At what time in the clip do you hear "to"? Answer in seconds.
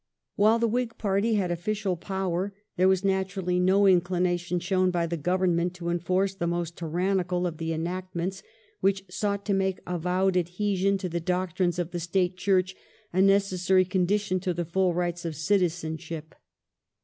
5.75-5.89, 9.45-9.53, 10.97-11.07, 14.41-14.55